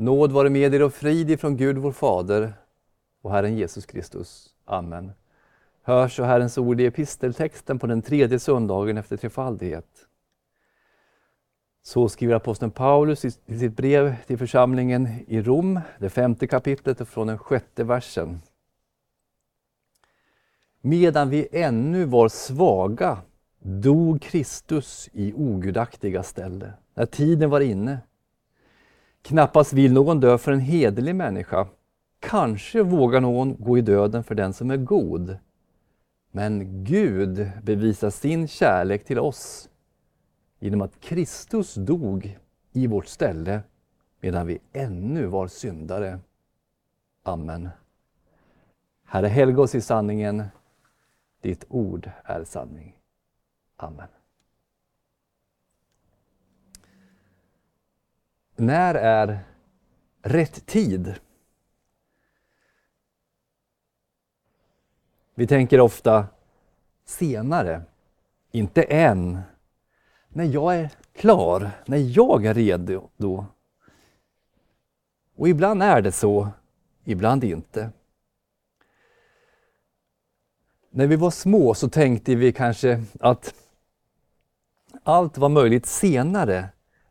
[0.00, 2.52] Nåd vare med er och frid ifrån Gud vår Fader
[3.22, 4.54] och Herren Jesus Kristus.
[4.64, 5.12] Amen.
[5.82, 10.06] Hörs så Herrens ord i episteltexten på den tredje söndagen efter trefaldighet.
[11.82, 17.08] Så skriver aposteln Paulus i sitt brev till församlingen i Rom, det femte kapitlet och
[17.08, 18.40] från den sjätte versen.
[20.80, 23.18] Medan vi ännu var svaga
[23.58, 27.98] dog Kristus i ogudaktiga ställe, när tiden var inne.
[29.28, 31.68] Knappast vill någon dö för en hederlig människa.
[32.20, 35.38] Kanske vågar någon gå i döden för den som är god.
[36.30, 39.68] Men Gud bevisar sin kärlek till oss
[40.58, 42.38] genom att Kristus dog
[42.72, 43.60] i vårt ställe
[44.20, 46.18] medan vi ännu var syndare.
[47.22, 47.68] Amen.
[49.04, 50.44] Herre, helga oss i sanningen.
[51.40, 52.96] Ditt ord är sanning.
[53.76, 54.17] Amen.
[58.60, 59.38] När är
[60.22, 61.14] rätt tid?
[65.34, 66.26] Vi tänker ofta
[67.04, 67.82] senare,
[68.50, 69.40] inte än.
[70.28, 73.08] När jag är klar, när jag är redo.
[73.16, 73.46] Då.
[75.36, 76.48] Och ibland är det så,
[77.04, 77.90] ibland inte.
[80.90, 83.54] När vi var små så tänkte vi kanske att
[85.02, 86.68] allt var möjligt senare,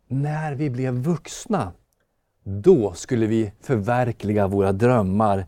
[0.07, 1.73] när vi blev vuxna.
[2.43, 5.47] Då skulle vi förverkliga våra drömmar.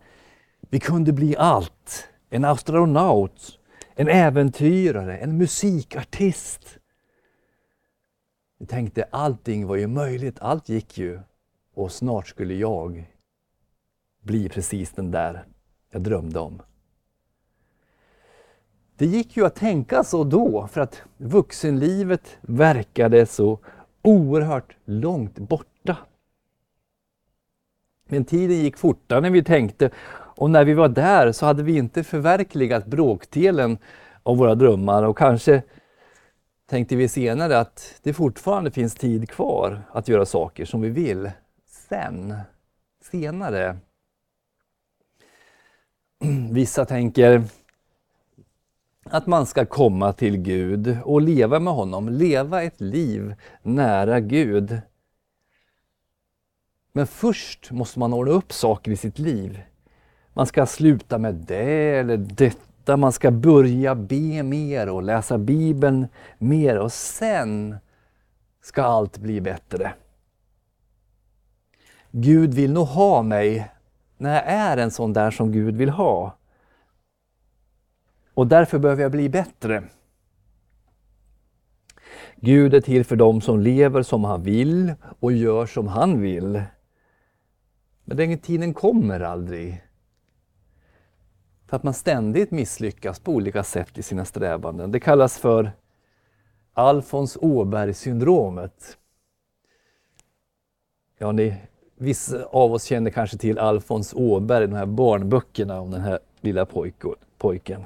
[0.60, 2.08] Vi kunde bli allt.
[2.30, 3.60] En astronaut,
[3.96, 6.78] en äventyrare, en musikartist.
[8.60, 11.20] Vi tänkte allting var ju möjligt, allt gick ju.
[11.74, 13.10] Och snart skulle jag
[14.22, 15.46] bli precis den där
[15.92, 16.62] jag drömde om.
[18.98, 23.60] Det gick ju att tänka så då, för att vuxenlivet verkade så
[24.10, 25.98] oerhört långt borta.
[28.08, 31.78] Men tiden gick fortare än vi tänkte och när vi var där så hade vi
[31.78, 33.78] inte förverkligat bråkdelen
[34.24, 35.64] av våra drömmar och kanske
[36.70, 41.32] tänkte vi senare att det fortfarande finns tid kvar att göra saker som vi vill.
[41.66, 42.36] Sen,
[43.12, 43.78] senare.
[46.52, 47.44] Vissa tänker
[49.10, 54.82] att man ska komma till Gud och leva med honom, leva ett liv nära Gud.
[56.94, 59.62] Men först måste man ordna upp saker i sitt liv.
[60.34, 66.08] Man ska sluta med det eller detta, man ska börja be mer och läsa Bibeln
[66.38, 67.78] mer och sen
[68.62, 69.94] ska allt bli bättre.
[72.12, 73.72] Gud vill nog ha mig
[74.18, 76.39] när jag är en sån där som Gud vill ha.
[78.40, 79.84] Och därför behöver jag bli bättre.
[82.36, 86.64] Gud är till för dem som lever som han vill och gör som han vill.
[88.04, 89.84] Men den tiden kommer aldrig.
[91.68, 94.92] För att man ständigt misslyckas på olika sätt i sina strävanden.
[94.92, 95.72] Det kallas för
[96.74, 98.98] Alfons Åberg-syndromet.
[101.18, 101.56] Ja, ni,
[101.96, 106.66] vissa av oss känner kanske till Alfons Åberg, de här barnböckerna om den här lilla
[107.38, 107.86] pojken.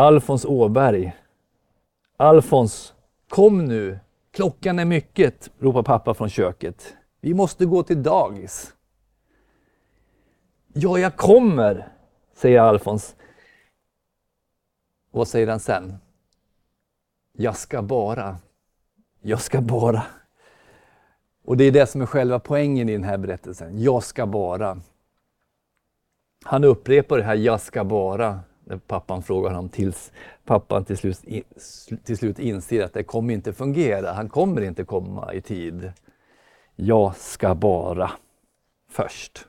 [0.00, 1.16] Alfons Åberg.
[2.16, 2.94] Alfons,
[3.28, 3.98] kom nu!
[4.30, 6.96] Klockan är mycket, ropar pappa från köket.
[7.20, 8.74] Vi måste gå till dagis.
[10.72, 11.88] Ja, jag kommer,
[12.34, 13.16] säger Alfons.
[15.10, 15.96] Vad säger han sen?
[17.32, 18.36] Jag ska bara.
[19.20, 20.02] Jag ska bara.
[21.44, 23.82] Och det är det som är själva poängen i den här berättelsen.
[23.82, 24.80] Jag ska bara.
[26.44, 28.40] Han upprepar det här jag ska bara
[28.70, 30.12] när pappan frågar honom tills
[30.44, 31.24] pappan till slut,
[32.04, 34.12] till slut inser att det kommer inte fungera.
[34.12, 35.92] Han kommer inte komma i tid.
[36.76, 38.10] Jag ska bara
[38.90, 39.46] först.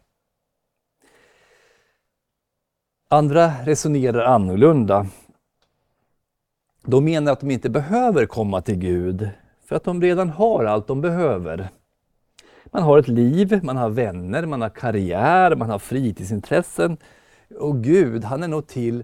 [3.09, 5.08] Andra resonerar annorlunda.
[6.86, 9.30] De menar att de inte behöver komma till Gud
[9.66, 11.70] för att de redan har allt de behöver.
[12.66, 16.97] Man har ett liv, man har vänner, man har karriär, man har fritidsintressen.
[17.58, 19.03] Och Gud, han är nog till,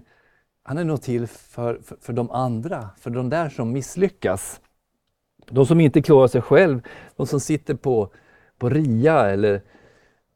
[0.62, 4.60] han är nog till för, för, för de andra, för de där som misslyckas.
[5.50, 6.80] De som inte klarar sig själv,
[7.16, 8.10] de som sitter på,
[8.58, 9.62] på RIA eller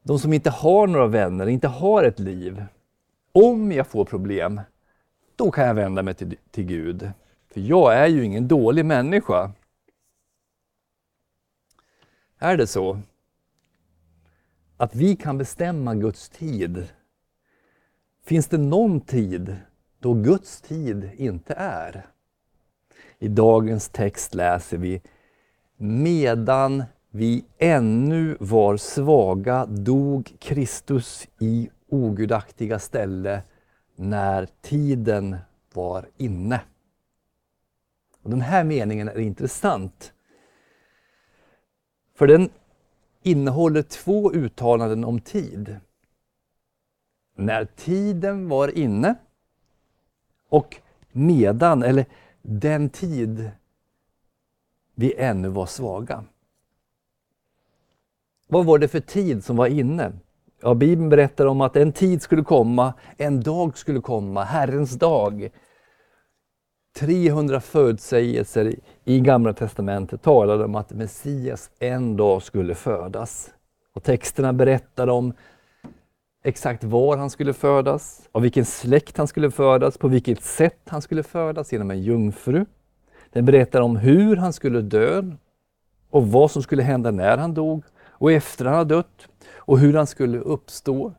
[0.03, 2.65] de som inte har några vänner, inte har ett liv.
[3.33, 4.61] Om jag får problem,
[5.37, 7.11] då kan jag vända mig till, till Gud.
[7.53, 9.53] För jag är ju ingen dålig människa.
[12.39, 12.99] Är det så?
[14.77, 16.89] Att vi kan bestämma Guds tid
[18.25, 19.57] Finns det någon tid
[19.99, 22.07] då Guds tid inte är?
[23.19, 25.03] I dagens text läser vi
[25.77, 33.43] Medan vi ännu var svaga dog Kristus i ogudaktiga ställe
[33.97, 35.37] när tiden
[35.75, 36.61] var inne.
[38.23, 40.13] Och den här meningen är intressant.
[42.15, 42.51] För den
[43.23, 45.77] innehåller två uttalanden om tid.
[47.35, 49.15] När tiden var inne
[50.49, 50.77] och
[51.13, 52.05] medan, eller
[52.43, 53.51] den tid
[54.95, 56.25] vi ännu var svaga.
[58.49, 60.13] Vad var det för tid som var inne?
[60.63, 65.51] Ja, Bibeln berättar om att en tid skulle komma, en dag skulle komma, Herrens dag.
[66.97, 68.75] 300 förutsägelser
[69.05, 73.51] i Gamla Testamentet talade om att Messias en dag skulle födas.
[73.95, 75.33] Och texterna berättar om
[76.43, 81.03] exakt var han skulle födas, av vilken släkt han skulle födas, på vilket sätt han
[81.03, 82.65] skulle födas, genom en jungfru.
[83.31, 85.23] Den berättar om hur han skulle dö
[86.11, 89.95] och vad som skulle hända när han dog och efter han hade dött och hur
[89.95, 91.13] han skulle uppstå.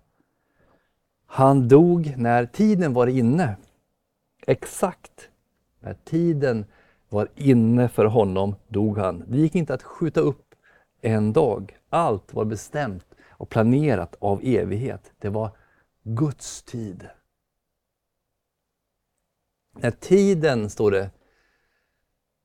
[1.26, 3.56] Han dog när tiden var inne.
[4.48, 5.30] Exakt
[5.80, 6.66] när tiden
[7.10, 9.24] var inne för honom dog han.
[9.28, 10.56] Det gick inte att skjuta upp
[11.02, 11.78] en dag.
[11.90, 13.06] Allt var bestämt
[13.44, 15.12] och planerat av evighet.
[15.20, 15.52] Det var
[16.04, 17.08] Guds tid.
[19.80, 21.12] När tiden, står det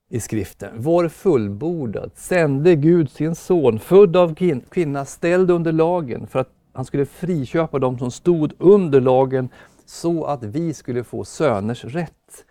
[0.08, 4.34] i skriften, var fullbordad sände Gud sin son, född av
[4.70, 9.48] kvinna, ställd under lagen för att han skulle friköpa dem som stod under lagen
[9.84, 12.44] så att vi skulle få söners rätt.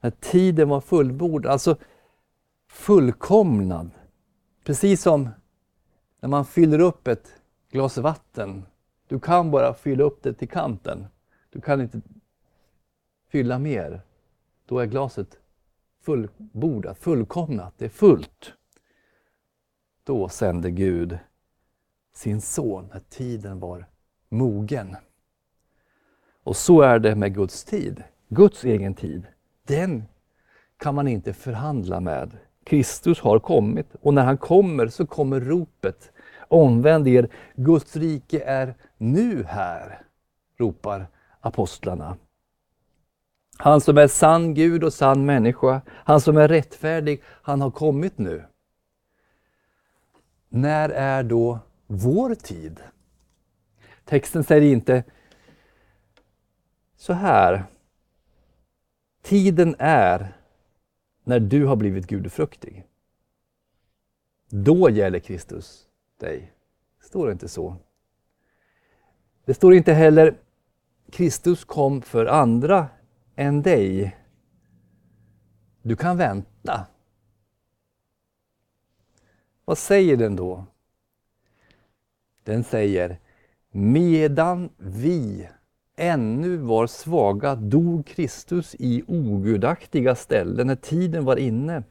[0.00, 1.76] När tiden var fullbordad, alltså
[2.70, 3.90] fullkomnad.
[4.64, 5.28] Precis som
[6.20, 7.41] när man fyller upp ett
[7.72, 8.66] glas vatten.
[9.06, 11.06] Du kan bara fylla upp det till kanten.
[11.50, 12.00] Du kan inte
[13.28, 14.00] fylla mer.
[14.66, 15.38] Då är glaset
[16.02, 18.52] fullbordat, fullkomnat, det är fullt.
[20.04, 21.18] Då sände Gud
[22.14, 23.86] sin son när tiden var
[24.28, 24.96] mogen.
[26.44, 29.26] Och så är det med Guds tid, Guds egen tid.
[29.66, 30.04] Den
[30.76, 32.38] kan man inte förhandla med.
[32.64, 36.11] Kristus har kommit och när han kommer så kommer ropet
[36.52, 40.02] Omvänd er, Guds rike är nu här,
[40.56, 41.06] ropar
[41.40, 42.16] apostlarna.
[43.56, 48.18] Han som är sann Gud och sann människa, han som är rättfärdig, han har kommit
[48.18, 48.44] nu.
[50.48, 52.80] När är då vår tid?
[54.04, 55.04] Texten säger inte
[56.96, 57.64] så här.
[59.22, 60.36] Tiden är
[61.24, 62.86] när du har blivit gudfruktig.
[64.48, 65.88] Då gäller Kristus
[66.22, 66.52] dig.
[67.00, 67.76] Det står inte så.
[69.44, 70.38] Det står inte heller
[71.10, 72.88] Kristus kom för andra
[73.36, 74.16] än dig.
[75.82, 76.86] Du kan vänta.
[79.64, 80.66] Vad säger den då?
[82.44, 83.18] Den säger
[83.70, 85.48] Medan vi
[85.96, 91.82] ännu var svaga dog Kristus i ogudaktiga ställen när tiden var inne.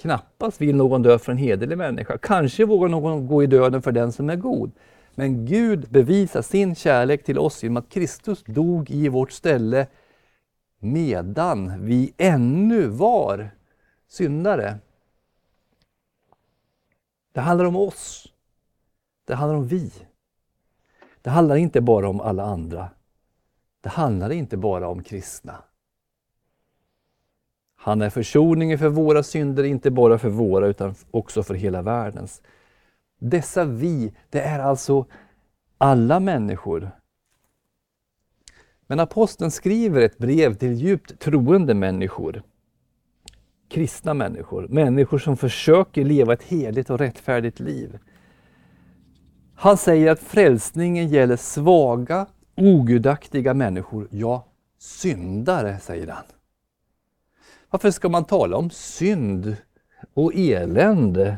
[0.00, 2.18] Knappast vill någon dö för en hederlig människa.
[2.18, 4.72] Kanske vågar någon gå i döden för den som är god.
[5.14, 9.86] Men Gud bevisar sin kärlek till oss genom att Kristus dog i vårt ställe
[10.78, 13.50] medan vi ännu var
[14.08, 14.78] syndare.
[17.32, 18.32] Det handlar om oss.
[19.24, 19.92] Det handlar om vi.
[21.22, 22.90] Det handlar inte bara om alla andra.
[23.80, 25.62] Det handlar inte bara om kristna.
[27.82, 32.42] Han är försoningen för våra synder, inte bara för våra utan också för hela världens.
[33.20, 35.06] Dessa vi, det är alltså
[35.78, 36.90] alla människor.
[38.86, 42.42] Men aposteln skriver ett brev till djupt troende människor.
[43.68, 47.98] Kristna människor, människor som försöker leva ett heligt och rättfärdigt liv.
[49.54, 54.46] Han säger att frälsningen gäller svaga, ogudaktiga människor, ja,
[54.78, 56.24] syndare, säger han.
[57.70, 59.56] Varför ska man tala om synd
[60.14, 61.36] och elände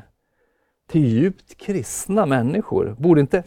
[0.87, 2.97] till djupt kristna människor?
[2.99, 3.45] Borde inte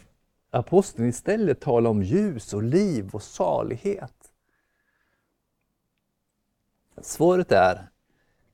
[0.52, 4.32] aposteln istället tala om ljus och liv och salighet?
[7.02, 7.90] Svaret är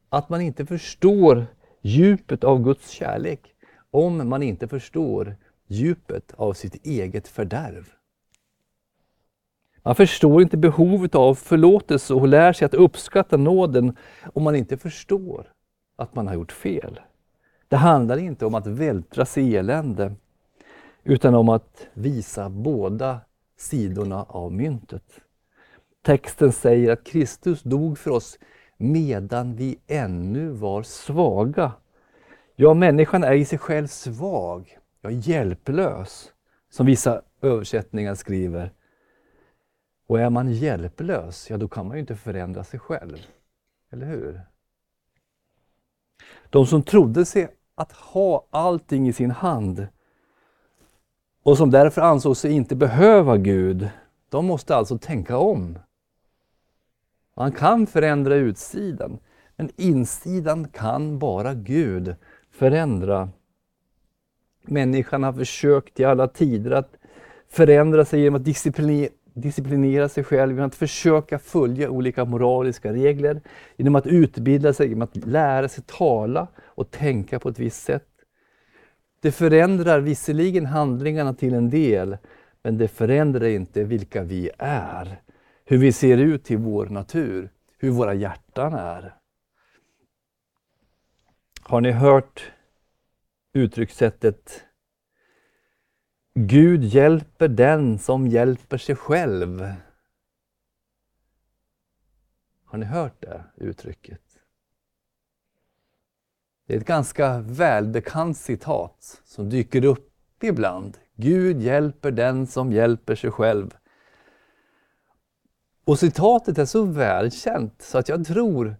[0.09, 1.45] att man inte förstår
[1.81, 3.55] djupet av Guds kärlek
[3.91, 5.35] om man inte förstår
[5.67, 8.00] djupet av sitt eget fördärv.
[9.83, 13.97] Man förstår inte behovet av förlåtelse och lär sig att uppskatta nåden
[14.33, 15.47] om man inte förstår
[15.95, 16.99] att man har gjort fel.
[17.67, 20.15] Det handlar inte om att vältra sig i elände,
[21.03, 23.19] utan om att visa båda
[23.57, 25.03] sidorna av myntet.
[26.01, 28.39] Texten säger att Kristus dog för oss
[28.77, 31.71] medan vi ännu var svaga.
[32.55, 36.31] Ja, människan är i sig själv svag, ja, hjälplös,
[36.69, 38.71] som vissa översättningar skriver.
[40.11, 43.17] Och är man hjälplös, ja då kan man ju inte förändra sig själv.
[43.89, 44.41] Eller hur?
[46.49, 49.87] De som trodde sig att ha allting i sin hand
[51.43, 53.89] och som därför ansåg sig inte behöva Gud,
[54.29, 55.79] de måste alltså tänka om.
[57.35, 59.19] Man kan förändra utsidan,
[59.55, 62.15] men insidan kan bara Gud
[62.49, 63.29] förändra.
[64.61, 66.95] Människan har försökt i alla tider att
[67.47, 73.41] förändra sig genom att disciplinera disciplinera sig själv, genom att försöka följa olika moraliska regler,
[73.77, 78.07] genom att utbilda sig, genom att lära sig tala och tänka på ett visst sätt.
[79.21, 82.17] Det förändrar visserligen handlingarna till en del,
[82.63, 85.21] men det förändrar inte vilka vi är,
[85.65, 89.15] hur vi ser ut i vår natur, hur våra hjärtan är.
[91.61, 92.51] Har ni hört
[93.53, 94.63] uttryckssättet
[96.33, 99.73] Gud hjälper den som hjälper sig själv?
[102.65, 104.21] Har ni hört det uttrycket?
[106.67, 110.97] Det är ett ganska välbekant citat som dyker upp ibland.
[111.15, 113.77] Gud hjälper den som hjälper sig själv.
[115.85, 118.75] Och citatet är så välkänt så att jag tror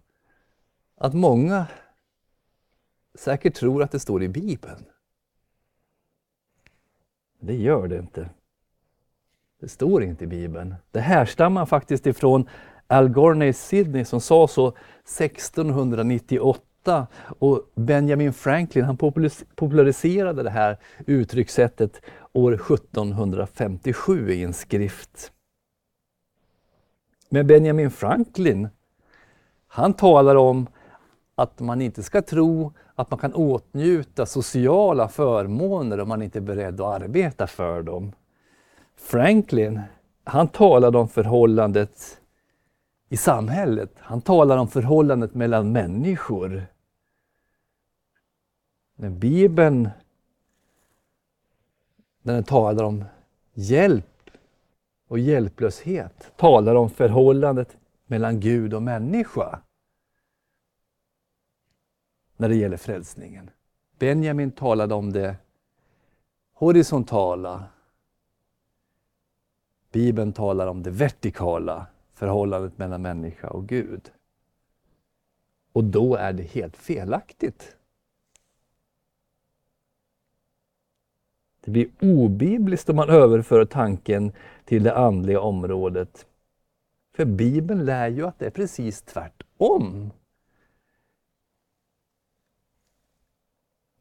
[0.95, 1.67] att många
[3.15, 4.85] säkert tror att det står i Bibeln.
[7.43, 8.29] Det gör det inte.
[9.59, 10.75] Det står inte i Bibeln.
[10.91, 12.49] Det härstammar faktiskt ifrån
[12.87, 17.07] Al Gorney Sydney som sa så 1698
[17.39, 18.97] och Benjamin Franklin han
[19.55, 22.01] populariserade det här uttryckssättet
[22.33, 25.31] år 1757 i en skrift.
[27.29, 28.69] Men Benjamin Franklin,
[29.67, 30.67] han talar om
[31.35, 36.41] att man inte ska tro att man kan åtnjuta sociala förmåner om man inte är
[36.41, 38.11] beredd att arbeta för dem.
[38.95, 39.81] Franklin,
[40.23, 42.21] han talade om förhållandet
[43.09, 43.91] i samhället.
[43.97, 46.65] Han talar om förhållandet mellan människor.
[48.95, 49.89] Men Bibeln,
[52.21, 53.05] när den talar om
[53.53, 54.05] hjälp
[55.07, 59.59] och hjälplöshet, talar om förhållandet mellan Gud och människa
[62.41, 63.49] när det gäller frälsningen.
[63.99, 65.35] Benjamin talade om det
[66.53, 67.63] horisontala.
[69.91, 74.11] Bibeln talar om det vertikala förhållandet mellan människa och Gud.
[75.73, 77.75] Och då är det helt felaktigt.
[81.61, 84.31] Det blir obibliskt om man överför tanken
[84.65, 86.27] till det andliga området.
[87.15, 90.11] För Bibeln lär ju att det är precis tvärtom.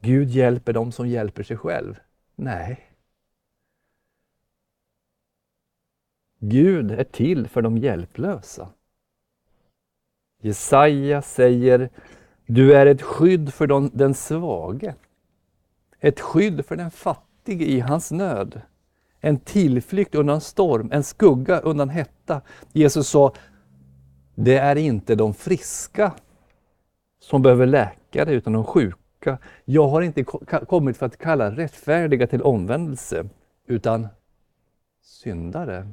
[0.00, 2.00] Gud hjälper dem som hjälper sig själv.
[2.34, 2.90] Nej.
[6.38, 8.68] Gud är till för de hjälplösa.
[10.42, 11.90] Jesaja säger
[12.46, 14.94] Du är ett skydd för den, den svage.
[15.98, 18.60] Ett skydd för den fattige i hans nöd.
[19.20, 22.40] En tillflykt undan storm, en skugga undan hetta.
[22.72, 23.32] Jesus sa
[24.34, 26.14] Det är inte de friska
[27.22, 29.46] som behöver läkare utan de sjuka tillbaka.
[29.64, 30.24] Jag har inte
[30.68, 33.28] kommit för att kalla rättfärdiga till omvändelse,
[33.66, 34.08] utan
[35.02, 35.88] syndare.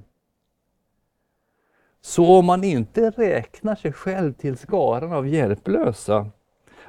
[2.02, 6.32] Så om man inte räknar sig själv till skaran av hjälplösa,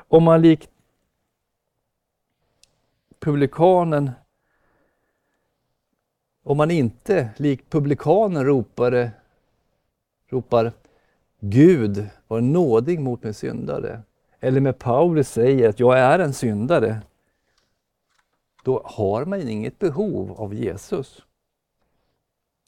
[0.08, 0.70] om man likt
[3.20, 4.10] publikanen
[6.42, 9.12] om man inte likt publikanen ropade,
[10.30, 10.72] ropar
[11.40, 14.02] Gud var nådig mot min syndare
[14.40, 17.02] eller med Paulus säger att jag är en syndare,
[18.64, 21.22] då har man inget behov av Jesus.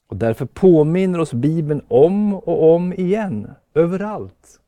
[0.07, 4.59] Och Därför påminner oss Bibeln om och om igen, överallt,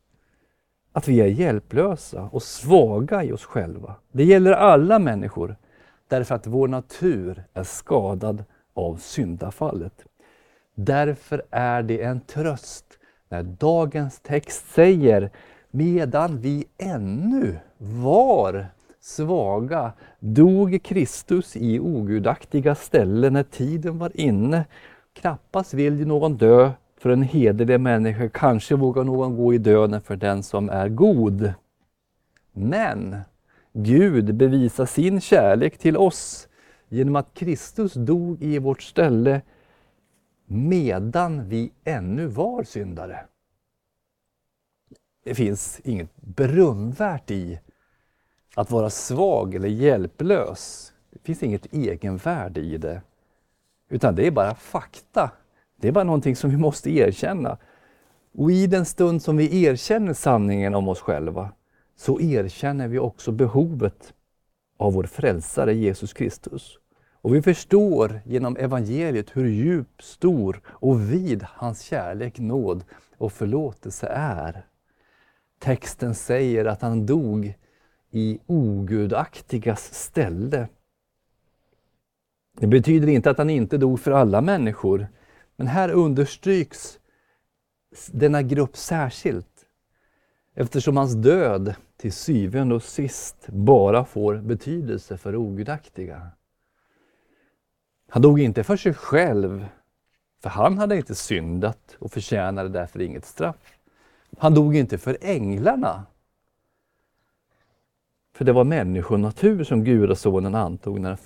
[0.91, 3.95] att vi är hjälplösa och svaga i oss själva.
[4.11, 5.55] Det gäller alla människor,
[6.07, 8.43] därför att vår natur är skadad
[8.73, 10.05] av syndafallet.
[10.75, 12.85] Därför är det en tröst
[13.29, 15.31] när dagens text säger
[15.75, 18.65] Medan vi ännu var
[18.99, 24.65] svaga dog Kristus i ogudaktiga ställen när tiden var inne.
[25.13, 30.01] Knappast vill ju någon dö för en hederlig människa, kanske vågar någon gå i döden
[30.01, 31.53] för den som är god.
[32.51, 33.15] Men
[33.73, 36.47] Gud bevisar sin kärlek till oss
[36.89, 39.41] genom att Kristus dog i vårt ställe
[40.45, 43.19] medan vi ännu var syndare.
[45.23, 47.59] Det finns inget berömvärt i
[48.55, 50.93] att vara svag eller hjälplös.
[51.09, 53.01] Det finns inget egenvärde i det.
[53.89, 55.31] Utan det är bara fakta.
[55.75, 57.57] Det är bara någonting som vi måste erkänna.
[58.33, 61.51] Och i den stund som vi erkänner sanningen om oss själva
[61.95, 64.13] så erkänner vi också behovet
[64.77, 66.77] av vår frälsare Jesus Kristus.
[67.21, 72.83] Och vi förstår genom evangeliet hur djup, stor och vid hans kärlek, nåd
[73.17, 74.65] och förlåtelse är.
[75.63, 77.53] Texten säger att han dog
[78.11, 80.67] i ogudaktigas ställe.
[82.59, 85.07] Det betyder inte att han inte dog för alla människor,
[85.55, 86.99] men här understryks
[88.11, 89.65] denna grupp särskilt
[90.55, 96.27] eftersom hans död till syvende och sist bara får betydelse för ogudaktiga.
[98.09, 99.65] Han dog inte för sig själv,
[100.41, 103.77] för han hade inte syndat och förtjänade därför inget straff.
[104.37, 106.05] Han dog inte för änglarna,
[108.35, 111.17] för det var människonatur som gudasonen antog när han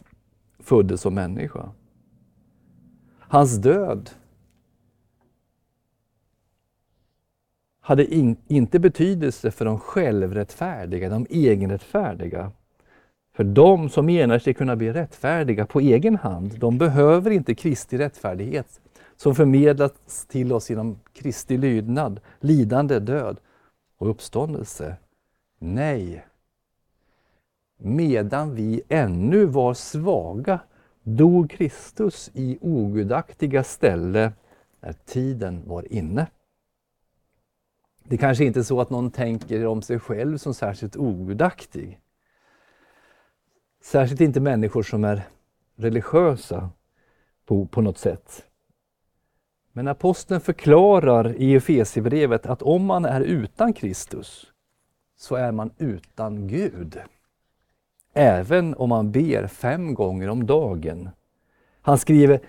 [0.60, 1.72] föddes som människa.
[3.20, 4.10] Hans död
[7.88, 12.52] hade in, inte betydelse för de självrättfärdiga, de egenrättfärdiga.
[13.34, 17.98] För de som menar sig kunna bli rättfärdiga på egen hand, de behöver inte Kristi
[17.98, 18.82] rättfärdighet
[19.18, 23.40] som förmedlats till oss genom Kristi lydnad, lidande, död
[23.98, 24.98] och uppståndelse.
[25.60, 26.26] Nej,
[27.78, 30.60] medan vi ännu var svaga
[31.04, 34.34] dog Kristus i ogudaktiga ställe
[34.80, 36.28] när tiden var inne.
[38.04, 42.00] Det kanske inte är så att någon tänker om sig själv som särskilt ogudaktig.
[43.82, 45.22] Särskilt inte människor som är
[45.76, 46.70] religiösa
[47.46, 48.47] på, på något sätt.
[49.78, 54.46] Men aposteln förklarar i Efesierbrevet att om man är utan Kristus
[55.18, 56.98] så är man utan Gud.
[58.14, 61.10] Även om man ber fem gånger om dagen.
[61.82, 62.40] Han skriver,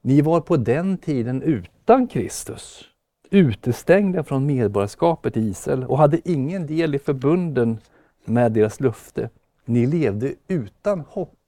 [0.00, 2.84] ni var på den tiden utan Kristus
[3.30, 7.78] utestängda från medborgarskapet i Israel och hade ingen del i förbunden
[8.24, 9.30] med deras löfte.
[9.64, 11.38] Ni levde utan hopp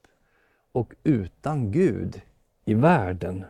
[0.72, 2.20] och utan Gud
[2.64, 3.44] i världen.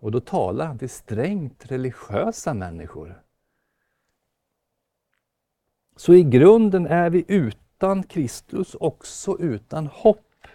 [0.00, 3.22] Och då talar han till strängt religiösa människor.
[5.96, 10.46] Så i grunden är vi utan Kristus också utan hopp,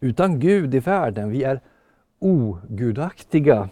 [0.00, 1.30] utan Gud i världen.
[1.30, 1.60] Vi är
[2.18, 3.68] ogudaktiga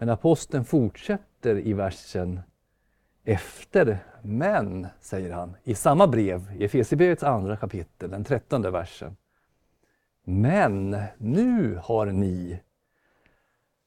[0.00, 2.40] men aposteln fortsätter i versen
[3.24, 3.98] efter.
[4.22, 9.16] Men, säger han, i samma brev, i Efesierbrevets andra kapitel, den trettonde versen.
[10.24, 12.60] Men nu har ni,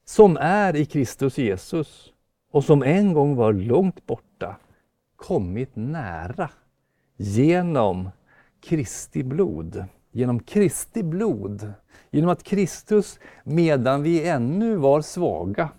[0.06, 2.13] som är i Kristus Jesus
[2.52, 4.58] och som en gång var långt borta,
[5.16, 6.50] kommit nära
[7.18, 8.10] genom
[8.62, 9.86] Kristi blod.
[10.12, 11.74] Genom Kristi blod,
[12.10, 15.70] genom att Kristus, medan vi ännu var svaga,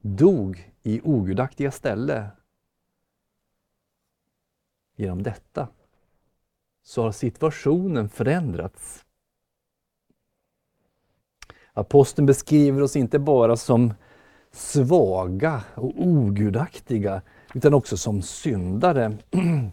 [0.00, 2.30] dog i ogudaktiga ställe.
[4.96, 5.68] Genom detta
[6.82, 9.04] så har situationen förändrats.
[11.80, 13.94] Aposteln beskriver oss inte bara som
[14.52, 17.22] svaga och ogudaktiga
[17.54, 19.16] utan också som syndare.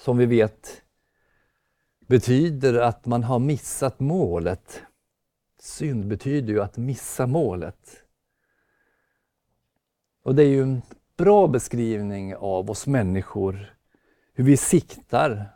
[0.00, 0.82] Som vi vet
[2.06, 4.82] betyder att man har missat målet.
[5.60, 8.02] Synd betyder ju att missa målet.
[10.22, 10.82] Och det är ju en
[11.16, 13.76] bra beskrivning av oss människor,
[14.34, 15.55] hur vi siktar,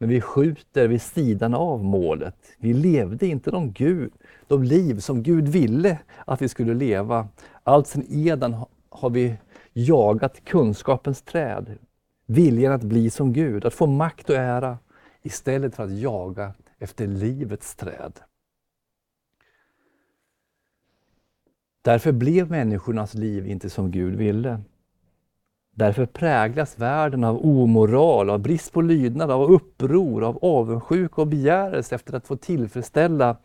[0.00, 2.34] men vi skjuter vid sidan av målet.
[2.58, 4.12] Vi levde inte de, Gud,
[4.46, 7.28] de liv som Gud ville att vi skulle leva.
[7.62, 8.56] Allt sedan Eden
[8.88, 9.36] har vi
[9.72, 11.78] jagat kunskapens träd,
[12.26, 14.78] viljan att bli som Gud, att få makt och ära
[15.22, 18.20] istället för att jaga efter livets träd.
[21.82, 24.60] Därför blev människornas liv inte som Gud ville.
[25.80, 31.94] Därför präglas världen av omoral, av brist på lydnad, av uppror, av avundsjuka och begärelse
[31.94, 33.36] efter att få tillfredsställa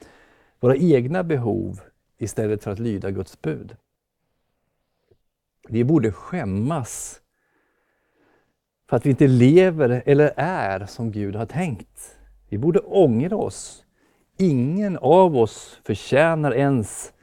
[0.60, 1.80] våra egna behov
[2.18, 3.76] istället för att lyda Guds bud.
[5.68, 7.22] Vi borde skämmas
[8.90, 12.18] för att vi inte lever eller är som Gud har tänkt.
[12.50, 13.86] Vi borde ångra oss.
[14.38, 17.14] Ingen av oss förtjänar ens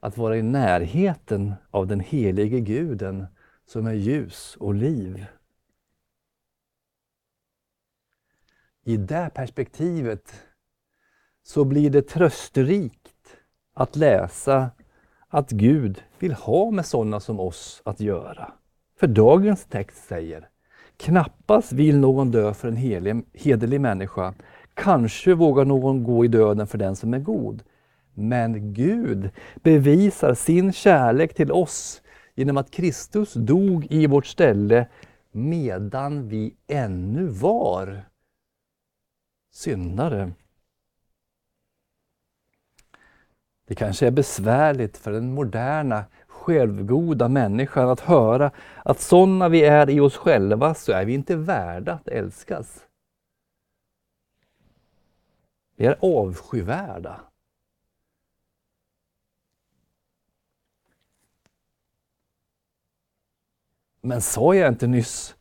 [0.00, 3.26] att vara i närheten av den helige Guden
[3.70, 5.26] som är ljus och liv.
[8.84, 10.34] I det perspektivet
[11.42, 13.36] så blir det trösterikt
[13.74, 14.70] att läsa
[15.28, 18.52] att Gud vill ha med sådana som oss att göra.
[18.96, 20.48] För dagens text säger
[20.96, 24.34] Knappast vill någon dö för en helig, hederlig människa.
[24.74, 27.62] Kanske vågar någon gå i döden för den som är god.
[28.14, 32.02] Men Gud bevisar sin kärlek till oss
[32.40, 34.86] genom att Kristus dog i vårt ställe
[35.30, 38.04] medan vi ännu var
[39.52, 40.32] syndare.
[43.66, 48.50] Det kanske är besvärligt för den moderna självgoda människan att höra
[48.84, 52.86] att sådana vi är i oss själva så är vi inte värda att älskas.
[55.76, 57.20] Vi är avskyvärda.
[64.00, 65.36] Men sa jag inte nyss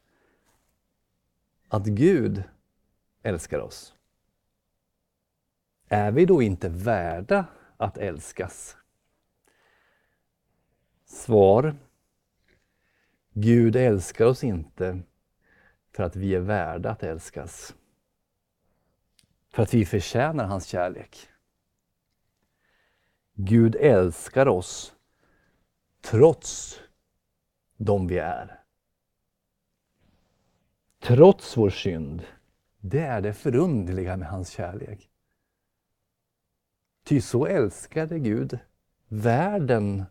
[1.67, 2.43] att Gud
[3.23, 3.95] älskar oss?
[5.87, 7.45] Är vi då inte värda
[7.77, 8.77] att älskas?
[11.05, 11.75] Svar.
[13.33, 14.99] Gud älskar oss inte
[15.91, 17.75] för att vi är värda att älskas.
[19.49, 21.29] För att vi förtjänar hans kärlek.
[23.33, 24.95] Gud älskar oss
[26.01, 26.79] trots
[27.79, 28.59] de vi är.
[31.01, 32.23] Trots vår synd.
[32.81, 35.09] Det är det förundliga med hans kärlek.
[37.05, 38.59] Ty så älskade Gud
[39.07, 40.05] världen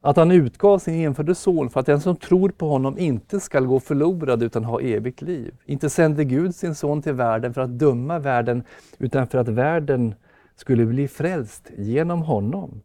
[0.00, 3.66] att han utgav sin enfödde son för att den som tror på honom inte skall
[3.66, 5.54] gå förlorad utan ha evigt liv.
[5.64, 8.64] Inte sände Gud sin son till världen för att döma världen
[8.98, 10.14] utan för att världen
[10.56, 12.82] skulle bli frälst genom honom.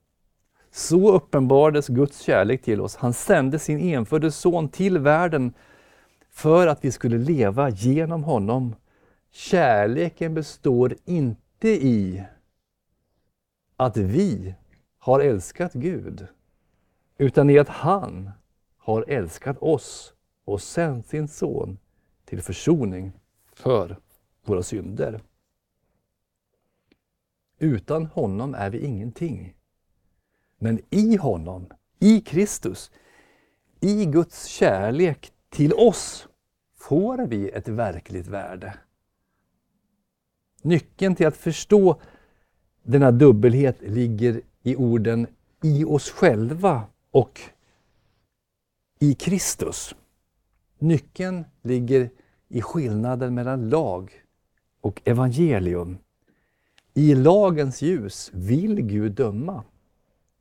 [0.77, 2.95] Så uppenbarades Guds kärlek till oss.
[2.95, 5.53] Han sände sin enfödde son till världen
[6.29, 8.75] för att vi skulle leva genom honom.
[9.31, 12.23] Kärleken består inte i
[13.77, 14.55] att vi
[14.97, 16.27] har älskat Gud,
[17.17, 18.31] utan i att han
[18.77, 20.13] har älskat oss
[20.45, 21.77] och sänt sin son
[22.25, 23.11] till försoning
[23.53, 23.97] för
[24.45, 25.21] våra synder.
[27.59, 29.56] Utan honom är vi ingenting.
[30.59, 31.65] Men i honom,
[31.99, 32.91] i Kristus,
[33.79, 36.27] i Guds kärlek till oss
[36.77, 38.77] får vi ett verkligt värde.
[40.61, 42.01] Nyckeln till att förstå
[42.83, 45.27] denna dubbelhet ligger i orden
[45.63, 47.41] i oss själva och
[48.99, 49.95] i Kristus.
[50.79, 52.09] Nyckeln ligger
[52.47, 54.11] i skillnaden mellan lag
[54.81, 55.97] och evangelium.
[56.93, 59.63] I lagens ljus vill Gud döma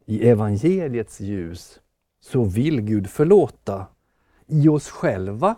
[0.06, 1.80] i evangeliets ljus
[2.20, 3.86] så vill Gud förlåta.
[4.46, 5.54] I oss själva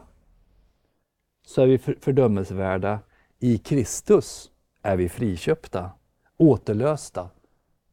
[1.46, 3.00] så är vi fördömelsevärda.
[3.38, 4.50] I Kristus
[4.82, 5.90] är vi friköpta,
[6.36, 7.30] återlösta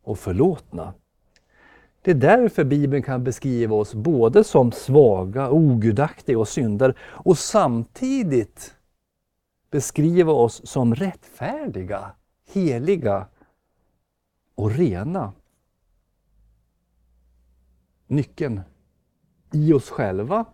[0.04, 0.94] och förlåtna.
[2.02, 8.76] Det är därför Bibeln kan beskriva oss både som svaga, ogudaktiga och syndare och samtidigt
[9.72, 12.12] beskriva oss som rättfärdiga,
[12.54, 13.28] heliga
[14.56, 15.34] och rena
[18.08, 18.62] nyckeln?
[19.52, 20.46] I oss själva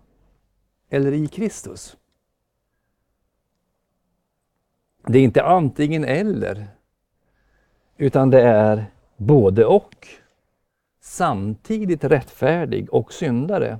[0.89, 1.97] eller i Kristus?
[5.07, 6.67] Det är inte antingen eller,
[7.97, 8.85] utan det är
[9.17, 10.07] både och.
[10.99, 13.79] Samtidigt rättfärdig och syndare.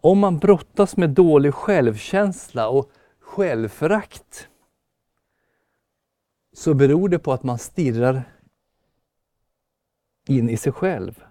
[0.00, 2.90] Om man brottas med dålig självkänsla och
[3.20, 4.48] självförakt
[6.52, 8.22] så beror det på att man stirrar
[10.28, 11.24] in i sig själv.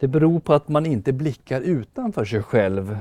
[0.00, 2.98] Det beror på att man inte blickar utanför sig själv.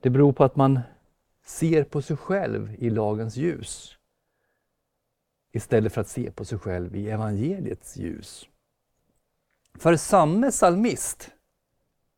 [0.00, 0.80] Det beror på att man
[1.44, 3.96] ser på sig själv i lagens ljus
[5.52, 8.48] istället för att se på sig själv i evangeliets ljus.
[9.74, 11.30] För samme psalmist,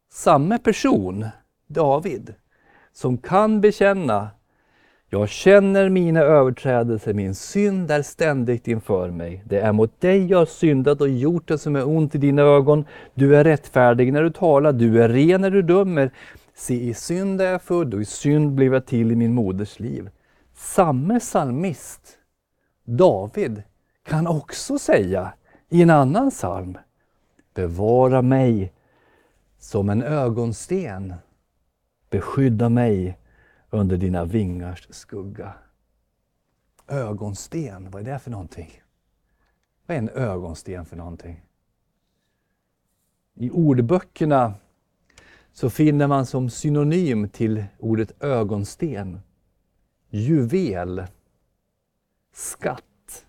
[0.09, 1.27] samme person,
[1.67, 2.35] David,
[2.93, 4.31] som kan bekänna
[5.11, 9.43] jag känner mina överträdelser, min synd är ständigt inför mig.
[9.47, 12.43] Det är mot dig jag har syndat och gjort det som är ont i dina
[12.43, 12.85] ögon.
[13.15, 16.11] Du är rättfärdig när du talar, du är ren när du dömer.
[16.55, 19.81] Se, i synd är jag född och i synd blev jag till i min moders
[19.81, 20.11] liv.
[20.55, 22.19] Samme psalmist,
[22.85, 23.63] David,
[24.09, 25.33] kan också säga
[25.69, 26.79] i en annan psalm
[27.55, 28.73] Bevara mig
[29.59, 31.15] som en ögonsten.
[32.11, 33.19] Beskydda mig
[33.71, 35.55] under dina vingars skugga.
[36.89, 38.83] Ögonsten, vad är det för någonting?
[39.87, 41.43] Vad är en ögonsten för någonting?
[43.35, 44.55] I ordböckerna
[45.53, 49.21] så finner man som synonym till ordet ögonsten
[50.11, 51.07] juvel,
[52.33, 53.27] skatt,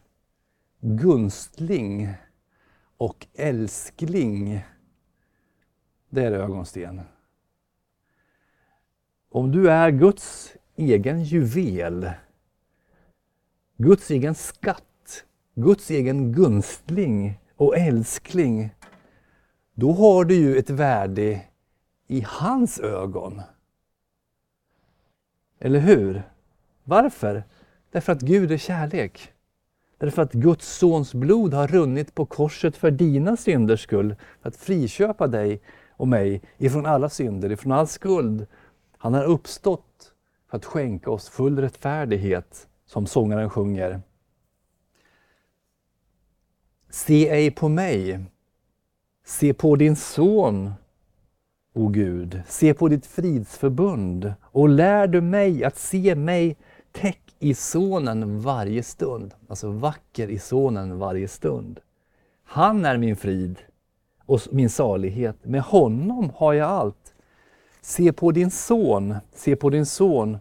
[0.80, 2.14] gunstling
[2.98, 4.66] och älskling.
[6.10, 7.02] Det är ögonsten.
[9.32, 12.12] Om du är Guds egen juvel,
[13.78, 15.24] Guds egen skatt,
[15.56, 18.70] Guds egen gunstling och älskling,
[19.74, 21.42] då har du ju ett värde
[22.08, 23.42] i hans ögon.
[25.60, 26.24] Eller hur?
[26.84, 27.44] Varför?
[27.92, 29.34] Därför att Gud är kärlek.
[29.98, 34.56] Därför att Guds sons blod har runnit på korset för dina synders skull, för att
[34.56, 35.62] friköpa dig
[35.92, 38.48] och mig ifrån alla synder, ifrån all skuld.
[39.02, 40.14] Han har uppstått
[40.50, 44.02] för att skänka oss full rättfärdighet, som sångaren sjunger.
[46.90, 48.20] Se ej på mig,
[49.26, 50.72] se på din son,
[51.74, 56.58] o Gud, se på ditt fridsförbund och lär du mig att se mig
[56.92, 59.34] täck i Sonen varje stund.
[59.48, 61.80] Alltså vacker i Sonen varje stund.
[62.44, 63.60] Han är min frid
[64.26, 65.46] och min salighet.
[65.46, 67.09] Med honom har jag allt.
[67.82, 70.38] Se på din son, se på din son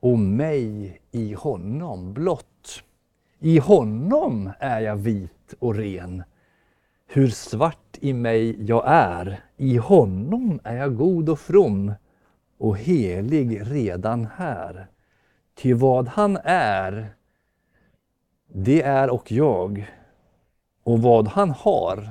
[0.00, 2.82] och mig i honom blott.
[3.38, 6.22] I honom är jag vit och ren.
[7.06, 11.92] Hur svart i mig jag är, i honom är jag god och from
[12.58, 14.86] och helig redan här.
[15.54, 17.14] Ty vad han är,
[18.52, 19.92] det är och jag.
[20.82, 22.10] Och vad han har,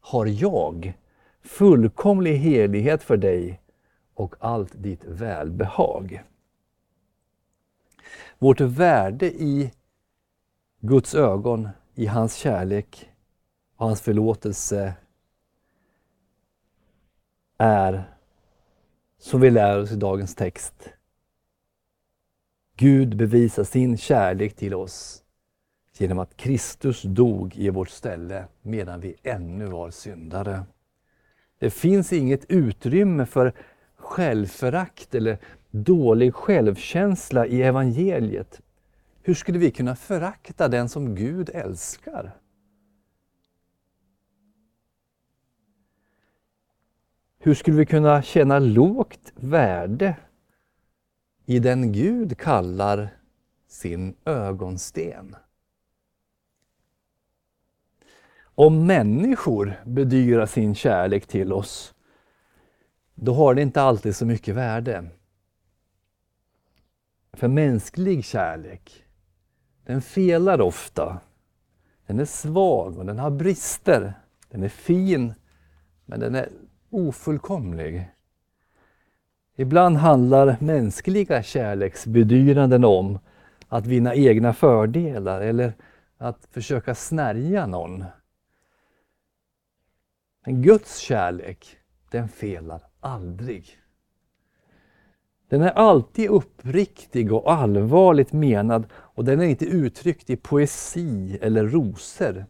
[0.00, 0.92] har jag.
[1.42, 3.60] Fullkomlig helighet för dig
[4.16, 6.22] och allt ditt välbehag.
[8.38, 9.72] Vårt värde i
[10.80, 13.10] Guds ögon, i hans kärlek
[13.76, 14.94] och hans förlåtelse
[17.58, 18.16] är,
[19.18, 20.92] som vi lär oss i dagens text,
[22.76, 25.22] Gud bevisar sin kärlek till oss
[25.98, 30.64] genom att Kristus dog i vårt ställe medan vi ännu var syndare.
[31.58, 33.52] Det finns inget utrymme för
[34.06, 35.38] självförakt eller
[35.70, 38.60] dålig självkänsla i evangeliet.
[39.22, 42.36] Hur skulle vi kunna förakta den som Gud älskar?
[47.38, 50.16] Hur skulle vi kunna känna lågt värde
[51.46, 53.08] i den Gud kallar
[53.68, 55.36] sin ögonsten.
[58.38, 61.94] Om människor bedyrar sin kärlek till oss,
[63.18, 65.04] då har det inte alltid så mycket värde.
[67.32, 69.04] För mänsklig kärlek,
[69.84, 71.20] den felar ofta.
[72.06, 74.14] Den är svag och den har brister.
[74.48, 75.34] Den är fin,
[76.04, 76.48] men den är
[76.90, 78.10] ofullkomlig.
[79.56, 83.18] Ibland handlar mänskliga kärleksbedyranden om
[83.68, 85.74] att vinna egna fördelar eller
[86.18, 88.04] att försöka snärja någon.
[90.44, 91.76] Men Guds kärlek,
[92.10, 93.78] den felar aldrig.
[95.48, 101.66] Den är alltid uppriktig och allvarligt menad och den är inte uttryckt i poesi eller
[101.66, 102.46] rosor.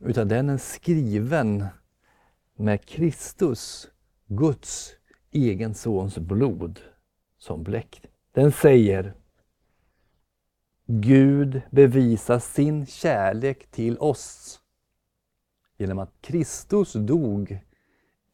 [0.00, 1.64] Utan den är skriven
[2.56, 3.88] med Kristus,
[4.26, 4.92] Guds
[5.30, 6.80] egen sons blod
[7.38, 8.02] som bläck.
[8.32, 9.14] Den säger
[10.86, 14.60] Gud bevisar sin kärlek till oss
[15.78, 17.65] genom att Kristus dog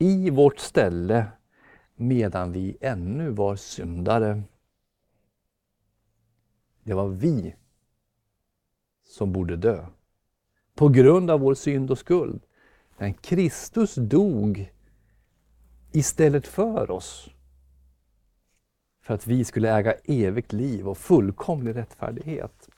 [0.03, 1.27] i vårt ställe
[1.95, 4.43] medan vi ännu var syndare.
[6.83, 7.55] Det var vi
[9.05, 9.87] som borde dö
[10.75, 12.43] på grund av vår synd och skuld.
[12.99, 14.73] Men Kristus dog
[15.93, 17.31] istället för oss.
[19.03, 22.69] För att vi skulle äga evigt liv och fullkomlig rättfärdighet.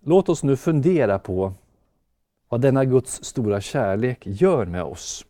[0.00, 1.54] Låt oss nu fundera på
[2.48, 5.26] vad denna Guds stora kärlek gör med oss.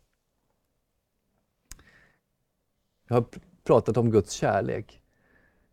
[3.07, 3.25] Jag har
[3.63, 5.01] pratat om Guds kärlek.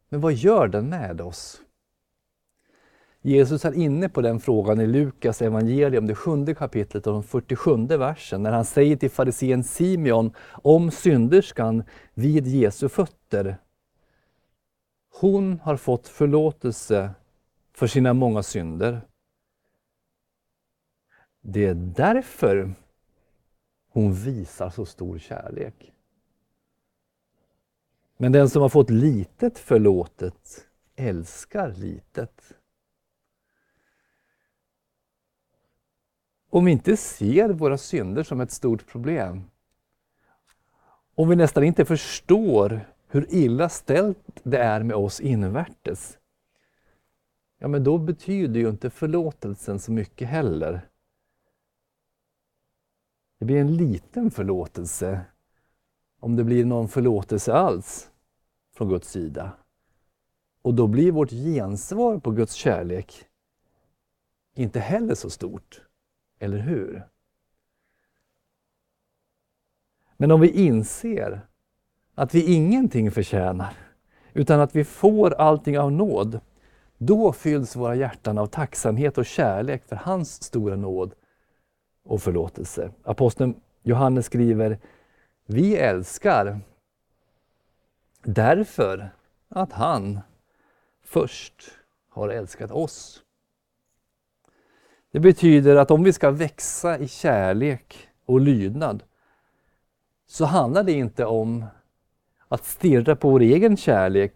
[0.08, 1.60] Men vad gör den med oss?
[3.22, 7.86] Jesus är inne på den frågan i Lukas evangelium, det sjunde kapitlet och den 47
[7.86, 13.56] versen, när han säger till farisén Simeon om synderskan vid Jesu fötter.
[15.20, 17.10] Hon har fått förlåtelse
[17.74, 19.00] för sina många synder.
[21.48, 22.74] Det är därför
[23.88, 25.92] hon visar så stor kärlek.
[28.16, 32.52] Men den som har fått litet förlåtet älskar litet.
[36.50, 39.44] Om vi inte ser våra synder som ett stort problem,
[41.14, 46.18] om vi nästan inte förstår hur illa ställt det är med oss invärtes,
[47.58, 50.88] ja men då betyder ju inte förlåtelsen så mycket heller.
[53.38, 55.20] Det blir en liten förlåtelse
[56.20, 58.10] om det blir någon förlåtelse alls
[58.74, 59.52] från Guds sida.
[60.62, 63.26] Och då blir vårt gensvar på Guds kärlek
[64.54, 65.82] inte heller så stort.
[66.38, 67.08] Eller hur?
[70.16, 71.40] Men om vi inser
[72.14, 73.76] att vi ingenting förtjänar,
[74.32, 76.40] utan att vi får allting av nåd,
[76.98, 81.14] då fylls våra hjärtan av tacksamhet och kärlek för hans stora nåd
[82.06, 82.90] och förlåtelse.
[83.02, 84.78] Aposteln Johannes skriver,
[85.46, 86.60] vi älskar
[88.22, 89.10] därför
[89.48, 90.20] att han
[91.04, 91.70] först
[92.08, 93.22] har älskat oss.
[95.10, 99.02] Det betyder att om vi ska växa i kärlek och lydnad
[100.26, 101.64] så handlar det inte om
[102.48, 104.32] att stirra på vår egen kärlek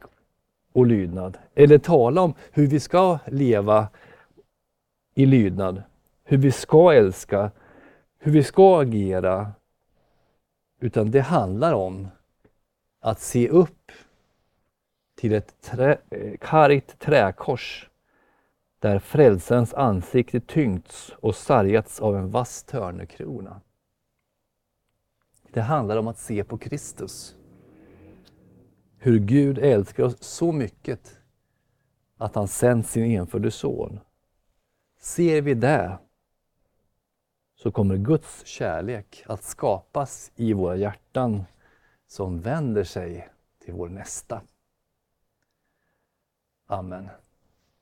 [0.72, 3.88] och lydnad eller tala om hur vi ska leva
[5.14, 5.82] i lydnad,
[6.30, 7.50] hur vi ska älska,
[8.18, 9.52] hur vi ska agera.
[10.80, 12.08] Utan det handlar om
[13.00, 13.92] att se upp
[15.16, 15.98] till ett trä,
[16.40, 17.90] kargt träkors
[18.78, 23.60] där frälsarens ansikte tyngts och sargats av en vass törnekrona.
[25.52, 27.36] Det handlar om att se på Kristus.
[28.98, 31.18] Hur Gud älskar oss så mycket
[32.16, 34.00] att han sänt sin enfödde son.
[35.00, 35.98] Ser vi det
[37.62, 41.44] så kommer Guds kärlek att skapas i våra hjärtan
[42.06, 43.28] som vänder sig
[43.64, 44.42] till vår nästa.
[46.66, 47.08] Amen.